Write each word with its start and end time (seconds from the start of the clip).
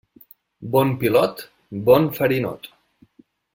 Bon 0.75 0.93
pilot, 1.03 1.45
bon 1.91 2.09
farinot. 2.17 2.69